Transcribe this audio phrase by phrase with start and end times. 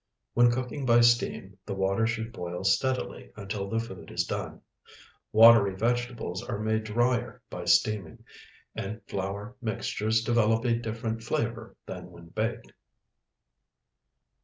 [0.33, 4.61] When cooking by steam, the water should boil steadily until the food is done.
[5.31, 8.23] Watery vegetables are made drier by steaming,
[8.73, 12.73] and flour mixtures develop a different flavor than when baked.